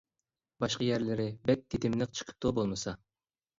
باشقا 0.63 0.87
يەرلىرى 0.87 1.27
بەك 1.51 1.63
تېتىملىق 1.75 2.19
چىقىپتۇ 2.21 2.57
بولمىسا. 2.61 2.99